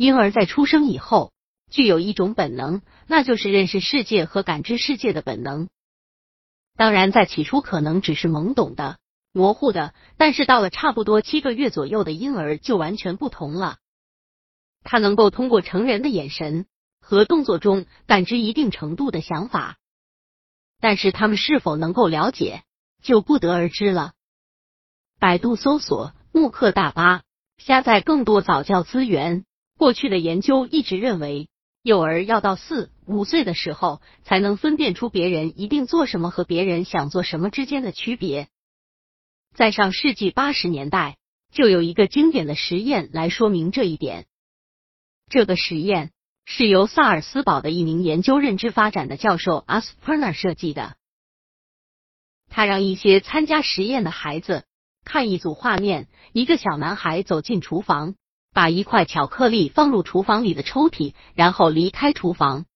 [0.00, 1.30] 婴儿在出生以后
[1.70, 5.68] 具有一种本能，那就是认识世界和感知世界的本能。
[6.74, 8.96] 当然，在起初可能只是懵懂的、
[9.30, 13.76] 模糊的，但是到了差不多七个月左右的婴儿就完全不同了。
[14.84, 16.64] 他能够通过成人的眼神
[17.02, 19.76] 和动作中感知一定程度的想法，
[20.80, 22.62] 但是他们是否能够了解，
[23.02, 24.14] 就不得而知了。
[25.18, 27.20] 百度搜索慕课大巴，
[27.58, 29.44] 下载更多早教资源。
[29.80, 31.48] 过去的研究一直认为，
[31.82, 38.48] 幼儿要到四五岁的时候才能分辨出别人一定做什么和别人想做什么之间的区别。
[39.54, 41.16] 在上世纪八十年代，
[41.50, 44.26] 就有一个经典的实验来说明这一点。
[45.30, 46.10] 这个实验
[46.44, 50.94] 是由萨尔斯堡的一名研究认知发展的教授阿斯普纳设计的。
[52.50, 54.66] 他让一些参加实验的孩子
[55.06, 58.14] 看一组画面：一个小男孩走进厨房，
[58.52, 62.66] 把一块巧克力放入厨房里的抽屉，然后离开厨房。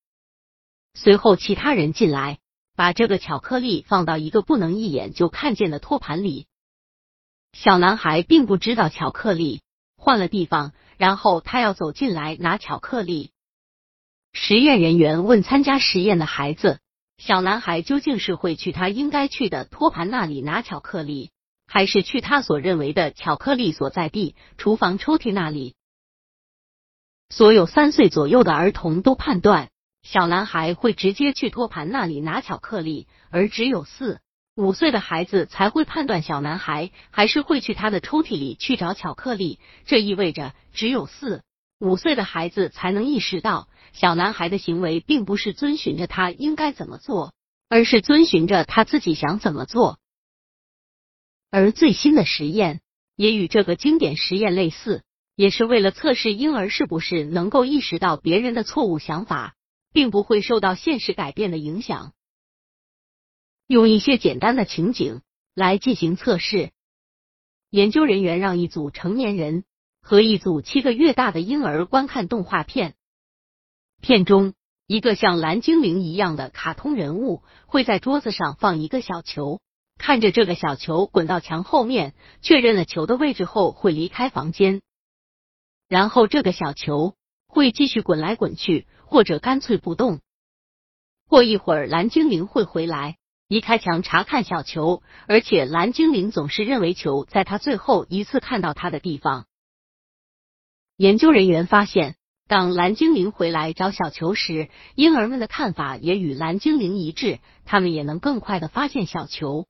[0.95, 2.39] 随后，其他人进来，
[2.77, 6.47] 把这个巧克力放到一个不能一眼就看见的托盘里。
[7.53, 9.63] 小男孩并不知道巧克力
[9.97, 10.73] 换了地方。
[10.97, 13.33] 然后他要走进来拿巧克力。
[14.33, 16.79] 实验人员问参加实验的孩子
[17.19, 21.33] ：“小男孩究竟是会去他应该去的托盘那里拿巧克力，
[21.75, 25.75] 还是去他所认为的巧克力所在地厨房抽屉那里？”
[27.31, 29.71] 所有三岁左右的儿童都判断
[30.05, 34.21] 小男孩会直接去托盘那里拿巧克力，而只有四。
[34.55, 41.43] 五岁的孩子才会判断小男孩还是会去他的抽屉里去找巧克力，这意味着只有四
[41.81, 47.35] 五岁的孩子才能意识到小男孩的行为并不是遵循着他应该怎么做，
[47.69, 49.99] 而是遵循着他自己想怎么做。
[51.57, 52.81] 而最新的实验
[53.15, 55.05] 也与这个经典实验类似，
[55.37, 59.55] 也是为了测试婴儿是不是能够意识到别人的错误想法，
[59.93, 62.13] 并不会受到现实改变的影响。
[63.69, 65.23] 用一些简单的情景
[65.55, 66.73] 来进行测试。
[67.71, 69.63] 研究人员让一组成年人
[70.03, 72.97] 和一组七个月大的婴儿观看动画片。
[74.01, 74.55] 片中，
[74.89, 79.61] 一个像蓝精灵一样的卡通人物会在桌子上放一个小球，
[79.99, 84.83] 看着这个小球滚到墙后面，确认了球的位置后会离开房间。
[85.89, 87.15] 然后，这个小球
[87.47, 90.21] 会继续滚来滚去，或者干脆不动。
[91.29, 93.17] 过一会儿，蓝精灵会回来。
[93.47, 99.47] 离开墙查看小球，而且蓝精灵总是认为球在他最后一次看到他的地方。
[100.97, 102.17] 研究人员发现，
[102.49, 109.67] 当蓝精灵回来找小球时，婴儿们的看法也与蓝精灵一致，他们也能更快的发现小球。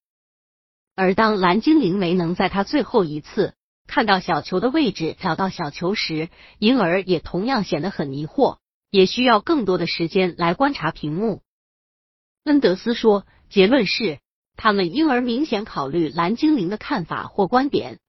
[0.94, 3.54] 而当蓝精灵没能在他最后一次
[3.86, 6.28] 看到小球的位置找到小球时，
[6.58, 8.58] 婴儿也同样显得很迷惑，
[8.90, 11.42] 也需要更多的时间来观察屏幕。
[12.44, 13.26] 恩德斯说。
[13.50, 14.18] 结论是，
[14.56, 18.00] 他们婴儿明显考虑蓝精灵的看法或观点。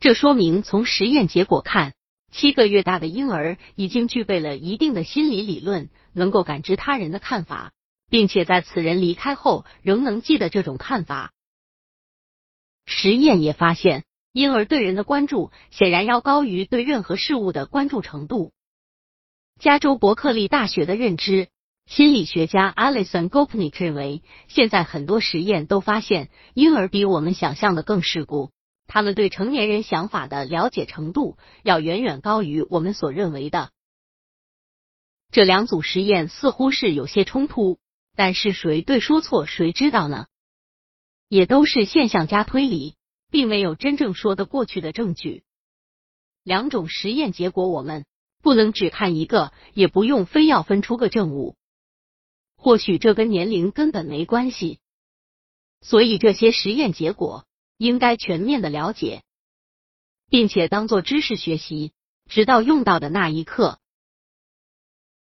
[0.00, 1.94] 这说明，从实验结果看，
[2.30, 7.72] 七个月大的婴儿已经具备了一定的心理理论，能够感知他人的看法，
[8.10, 11.32] 并且在此人离开后仍能记得这种看法。
[12.86, 18.52] 实验也发现，婴儿对人的关注显然要高于对任何事物的关注程度。
[19.58, 21.48] 加州伯克利大学的认知。
[21.86, 28.52] 心理学家 Alison Gopnik 认为，现在很多实验都发现，婴儿比我们想象的更世故，
[28.86, 33.68] 他们对成年人想法的了解程度要远远高于我们所认为的。
[35.30, 37.78] 这两组实验似乎是有些冲突，
[38.16, 40.26] 但是谁对说错，谁知道呢？
[41.28, 42.96] 也都是现象加推理，
[43.30, 45.44] 并没有真正说得过去的证据。
[46.42, 48.04] 两种实验结果，我们
[48.42, 51.56] 不能只看一个，也不用非要分出个正误。
[52.56, 54.78] 或许这跟年龄根本没关系，
[55.80, 57.46] 所以这些实验结果
[57.76, 59.22] 应该全面的了解，
[60.28, 61.92] 并且当做知识学习，
[62.26, 63.80] 直到用到的那一刻。